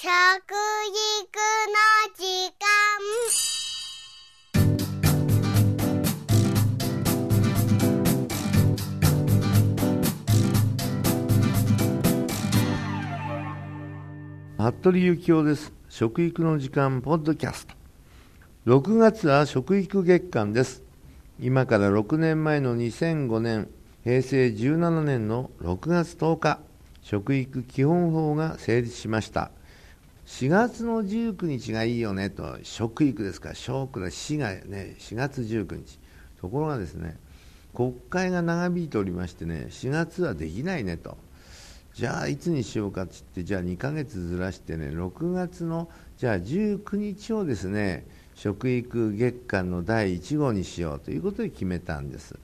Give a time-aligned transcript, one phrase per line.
[0.00, 0.14] 食育の
[2.14, 2.22] 時
[14.56, 14.70] 間。
[14.70, 15.72] 服部幸男です。
[15.88, 17.74] 食育の時間ポッドキャスト。
[18.66, 20.84] 6月は食育月間です。
[21.40, 23.68] 今から6年前の2005年
[24.04, 26.60] 平成17年の6月10日
[27.02, 29.50] 食育基本法が成立しました。
[30.28, 33.48] 4月の19日がいいよねと食育ですか。
[33.48, 35.98] ら食の死がね4月19日。
[36.40, 37.16] ところがですね
[37.74, 41.16] 国会が長引いておりましてね4月はできないねと。
[41.94, 52.38] じゃあいつにしようかって言ってじゃあ2ヶ月ずらしてね6月のじゃあ19日をですね食育月間の第1号にしようということで決めたんです。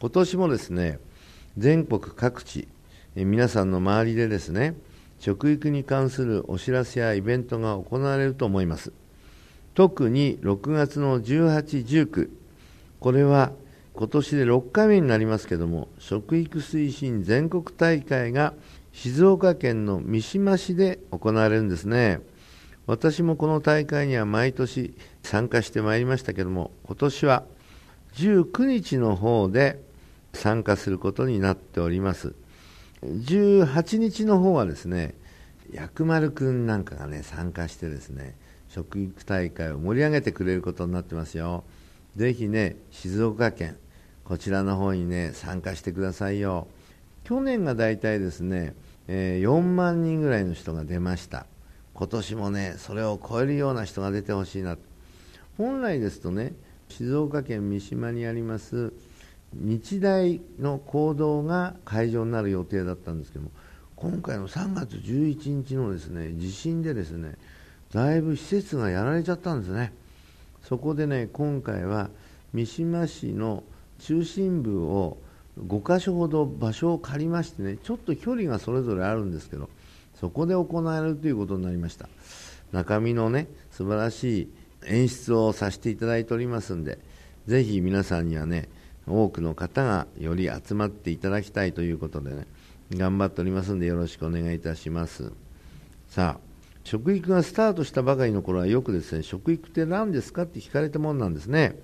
[0.00, 0.98] 今年もですね
[1.58, 2.66] 全国各地
[3.14, 4.74] 皆さんの周りでですね
[5.22, 8.92] 食育に関するお知らせやイベントが行われると思います。
[9.72, 12.28] 特に6月の18、19
[12.98, 13.52] これは
[13.94, 18.54] 今年で6回目になりますけども食育推進全国大会が
[18.92, 22.18] 静岡県の三島市で行われるんですね。
[22.88, 27.44] 私もこの大会には毎年参加してまいりましたけども今年は
[28.14, 29.80] 19日の方で
[30.32, 32.34] 参加することになっております。
[33.02, 35.14] 18日の方はですね
[35.72, 38.36] 薬丸君なんかがね参加してですね
[38.68, 41.64] 食育大会を盛り上げてくれることになってますよ。
[42.16, 43.76] ぜひね静岡県
[44.24, 46.68] こちらの方にね参加してくださいよ。
[47.24, 48.74] 去年が大体ですね、
[49.08, 51.46] えー、4万人ぐらいの人が出ました。
[51.94, 54.76] 今年もねそれを超えるような人が出てほしいな
[55.58, 56.54] 本来ですとね
[56.88, 58.92] 静岡県三島にあります
[59.54, 63.50] 日大の講堂が会場になる予定だったんですけども
[64.02, 67.36] 今回の3月11日のですね地震でですね
[67.92, 69.92] だいぶ施設がやられちゃったんですね。
[70.64, 72.10] そこでね今回は
[72.52, 73.62] 三島市の
[74.00, 75.18] 中心部を
[75.56, 79.68] 5箇所ほど場所を借りましてねちょっと距離がそれぞれあるんですけど
[80.18, 82.08] そこで行われるということになりました。
[82.72, 84.48] 中身のね素晴らしい
[84.86, 86.98] 演出をさせていただいておりますんで
[87.46, 88.68] ぜひ皆さんにはね
[89.06, 92.48] 多くの方がより集まっていただきたいということでね
[92.96, 95.32] 頑張っておりますんでよろしくお願いいたします。
[96.08, 96.52] さあ
[96.84, 101.78] 食育がスタートしたばかりの頃はよくですね食育って何ですかって聞かれたもんなんですね。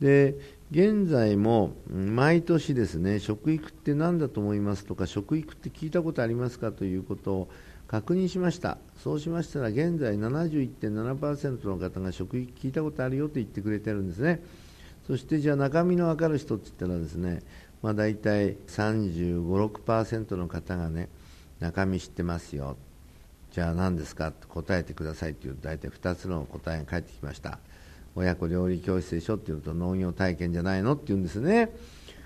[0.00, 0.36] で
[0.70, 7.48] 現在も毎年ですね食育って何だと思いますとか食育って聞いたことありますかということを
[7.88, 8.78] 確認しました。
[9.02, 14.42] そうしましたら現在71.7%の方が食育聞いたことあるよと言ってくれてるんですね。
[15.08, 17.42] そしてじゃあ中身の分かる人って言ったらですね、
[17.82, 21.08] まあ、大体35、6%の方がね
[21.60, 22.76] 中身知ってますよ。
[23.52, 24.32] じゃあ何ですか？
[24.32, 25.34] と答えてください。
[25.34, 27.58] という大体2つの答えが返ってきました。
[28.14, 29.36] 親子料理教室でしょ？
[29.36, 30.94] って言うと農業体験じゃないの？
[30.94, 31.70] って言うんですね。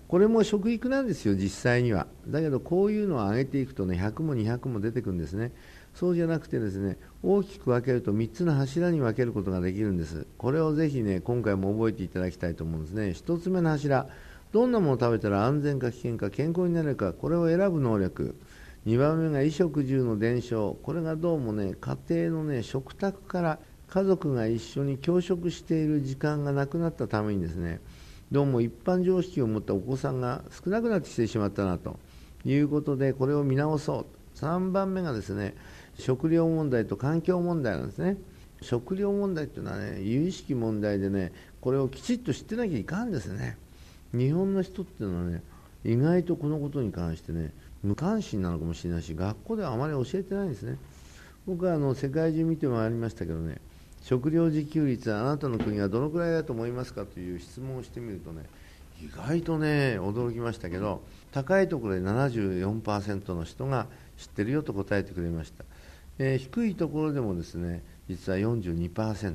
[0.06, 2.06] これも食育なんですよ実際には。
[2.28, 5.53] だけどこういうのを上げていくとね100も200も出てくるんですね。
[5.94, 10.26] そうじゃなくてですね大きく分けると3つの柱に分けることができるんです。
[10.36, 13.09] これをぜひね今回も覚えていただきたいと思うんですね。
[13.10, 14.06] 1つ目の柱。
[14.54, 18.37] どんなものを食べたら安全か危険か健康になるかこれを選ぶ能力。
[18.87, 20.78] 2番目が衣食住の伝承。
[20.81, 27.81] これがどうもね家庭のね食卓から家族が一緒に共食している時間がなくなったためにですね。
[28.31, 31.98] どうも一般常識を持ったお子さんが少なくなってきてしまったなと。
[32.44, 34.06] いうことでこれを見直そう。
[34.38, 35.56] 3番目がですね
[35.98, 38.19] 食料問題と環境問題なんですね。
[38.60, 43.59] 食料問題っていうのはね有意識問題でねこれをきちっと知ってなきゃいかんですね。
[44.15, 45.43] 日本の人っていうのはね
[45.85, 47.53] 意外とこのことに関してね
[47.83, 50.79] 無関心なのかもしれないし学校ではあまり教えてないんですね。
[51.47, 53.61] 僕はあの世界中見て回りましたけどね
[54.01, 58.45] 食料自給率はあなたの国はどのくらいだと思いますかという質問をしてみるとね
[59.03, 61.03] 意外とね驚きましたけど
[61.33, 63.87] 高いところで74%の人が
[64.17, 65.65] 知ってるよと答えてくれました。
[66.19, 69.34] えー、低いところでもですね実は42%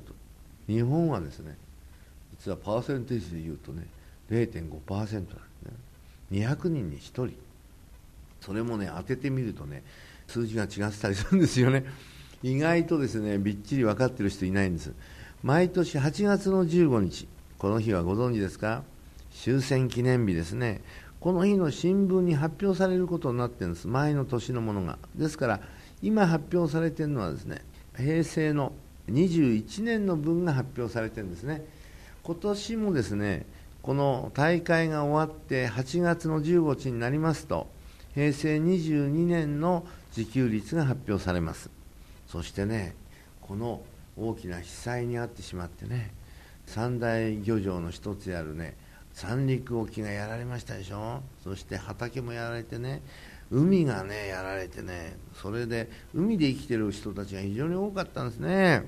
[0.68, 1.58] 日本はですね
[2.40, 3.86] 実はパーセンテージでいうとね
[4.30, 5.30] 0.5%なんです
[6.32, 6.46] ね。
[6.46, 7.32] 200人に1人
[8.42, 9.84] それもね当ててみるとね
[10.28, 11.86] 数字が違ってたりするんですよね。
[12.42, 14.94] 意外とですねびっちり分かってる人いないんです。
[15.44, 17.28] 毎年8月の15日
[17.58, 18.84] この日はご存知ですか？
[19.32, 20.82] 終戦記念日ですね。
[21.20, 23.88] この日の新聞に発表されることになってるんです。
[23.88, 24.98] 前の年のものが。
[25.16, 25.60] ですから
[26.02, 27.62] 今発表されてるのはですね
[27.98, 28.72] 平成の
[29.10, 31.66] 21年の分が発表されてるんですね。
[32.24, 33.46] 今年もですね
[33.82, 37.68] この大会が終わって8月の15日になりますと
[38.14, 39.86] 平成22年の
[40.16, 41.70] 自給率が発表されます。
[42.28, 42.96] そしてね
[43.42, 43.82] この
[44.18, 46.12] 大きな被災に遭ってしまってね
[46.66, 48.76] 三大漁場の一つであるね
[49.14, 51.22] 三陸沖がやられましたでしょ。
[51.44, 53.02] そして畑もやられてね
[53.50, 58.86] 海がねやられてねそれで海で生きてる人たちが非常に多かったんですね。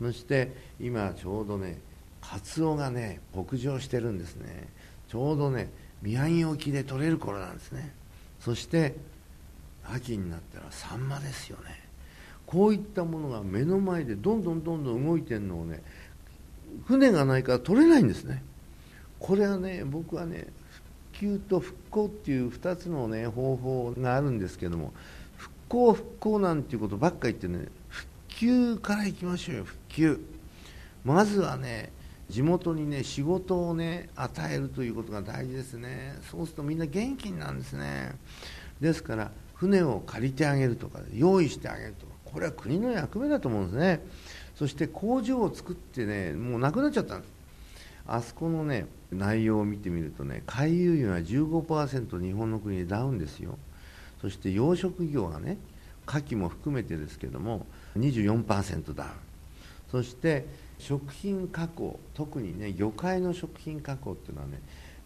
[0.00, 1.78] そして今ちょうどね
[2.20, 4.68] カツオがね北上してるんですね。
[5.08, 5.70] ちょうどね
[6.02, 7.92] 宮城沖で取れる頃なんですね。
[8.40, 8.94] そして
[9.84, 11.88] 秋になったらサンマですよね。
[12.46, 15.82] こういったものが目の前でどんどんどんどん動いてるのをね
[16.86, 18.42] 船がないから取れないんですね。
[19.18, 20.82] これはね僕はね復
[21.12, 24.92] 旧と復興っていう2つのね方法があるんですけども
[25.36, 30.20] 復興復興なんていうことばっか言ってね復旧からいきましょうよ復旧。
[31.04, 31.92] まずはね
[32.30, 36.16] 地元にね仕事をね与えるということが大事ですね。
[36.30, 38.12] そうするとみんな元気になるんですね。
[38.80, 44.00] ですから船を借りてあげるとか用意してあげるとかこれは国の役目だと思うんですね。
[44.54, 47.32] そして工場を作ってねもうなくなっちゃったんです。
[48.06, 53.58] あそこのね内容を見てみるとね海遊魚が15%日本の国でダウンですよ。
[54.20, 55.58] そして養殖業がね
[56.06, 57.66] 牡蠣も含めてですけども
[57.96, 59.29] 24%ダウン。
[59.90, 60.46] そして
[60.78, 64.60] 食品加工特にね魚介の食品加工っていうのはね、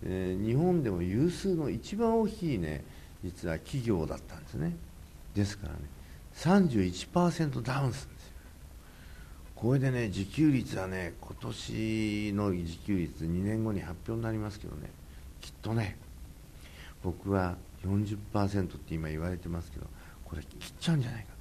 [0.05, 2.85] えー、日本でも有数の一番大きいね
[3.25, 4.77] 実は企業だったんですね。
[5.35, 5.79] ですからね
[6.37, 8.33] 31%ダウンするんですよ。
[9.57, 14.91] これでね自給率はね今年の自給率2年後に発表になりますけどね
[15.41, 15.97] きっとね
[17.03, 19.87] 僕は40%って今言われてますけど
[20.25, 21.34] これ切っちゃうんじゃないか。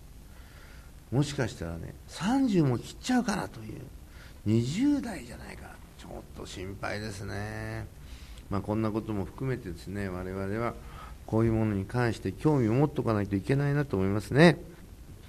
[1.14, 3.82] もしかしたらね30も切っちゃうかなという。
[4.48, 5.68] 20代じゃないか。
[5.98, 7.88] ちょっと心配ですね、
[8.50, 10.74] まあ、こんなことも含めてですね我々は
[11.26, 14.58] こういうものに関して興味を持っておかないといけないなと思いますね。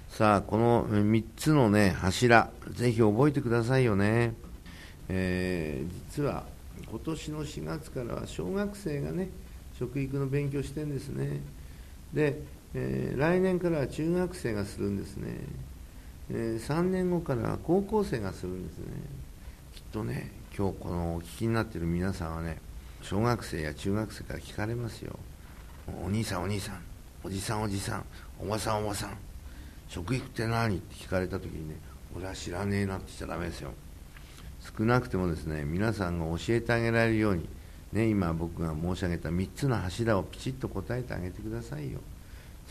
[0.09, 4.33] さあこの3つのね柱ぜひ覚えてくださいよね、
[5.09, 6.43] えー、実は
[6.89, 9.29] 今年の4月からは小学生がね
[9.79, 11.41] 食育の勉強してんですね。
[12.13, 12.41] で、
[12.73, 15.37] えー、来年からは中学生がするんですね。
[16.31, 18.85] え3年後から高校生がするんですね。
[19.73, 22.59] きっとね今日このお聞きになってる皆さんはね
[23.01, 25.19] 小学生や中学生から聞かれますよ。
[26.03, 26.79] お兄さんお兄さん
[27.23, 28.05] おじさんおじさん
[28.39, 29.17] おばさんおばさん
[29.87, 30.77] 食育って何？
[30.77, 31.75] って聞かれた時にね
[32.15, 33.71] 俺は知らねえなって言っちゃダメですよ。
[34.77, 37.47] 少なくてもですね皆さんが教えてあげられるように
[37.93, 41.99] ね今僕が申し上げた3つの柱をきちっと答えてあげてくださいよ。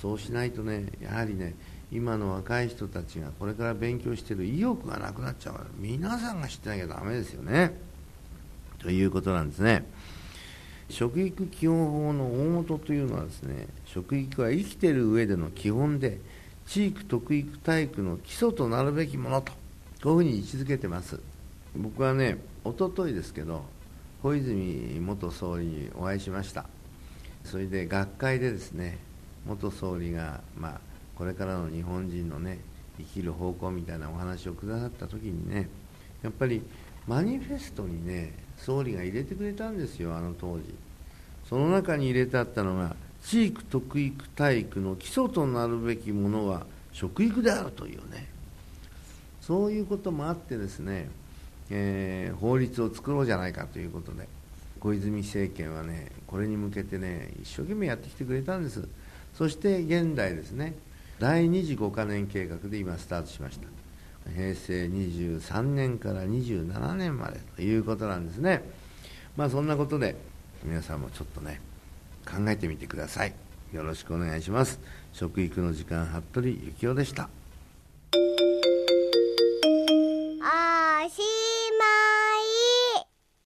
[0.00, 1.54] そうしないとねやはりね
[1.92, 7.78] 今の若い人たちがこれから勉強している意欲がなくなっちゃうから皆さんが知ってなきゃだめですよね。
[8.78, 9.86] ということなんですね。
[10.90, 16.20] 食育基本法の大元というのはですね食育は生きている上での基本で
[16.66, 19.52] 地域特育体育の基礎となるべきものと
[20.02, 21.20] こういうふうに位置づけてます。
[21.76, 23.64] 僕はねおとといですけど
[24.22, 26.66] 小泉元総理にお会いしました。
[27.44, 28.98] それで学会でですね
[29.46, 30.80] 元総理がまあ
[31.16, 32.58] これからの日本人のね
[32.98, 35.68] 生きる方向みたいなお話をくださった時にね
[36.22, 36.62] やっぱり
[37.06, 40.74] マニフェストにね総理が入れてくれたんですよあの当時。
[41.48, 48.28] その中に入れてあったのが地域特育体育の基礎となるべきものは食育であるというね。
[49.40, 51.10] そういうこともあってですね、
[51.68, 54.26] えー、法律を作ろうじゃないかということで
[54.80, 58.88] 小泉政権はねこれに向けてね一生懸命やってきてくれたんです。
[59.34, 60.74] そして現代ですね。
[61.18, 63.66] 第2次5カ年計画で今スタートしました。
[64.34, 68.62] 平成23年から27年までということなんですね。
[69.36, 70.16] まあそんなことで
[70.62, 71.60] 皆さんもちょっとね
[72.24, 73.34] 考えてみてください。
[73.72, 74.80] よろしくお願いします。
[75.12, 76.48] 食育の時間服部
[76.78, 77.28] 幸男でした。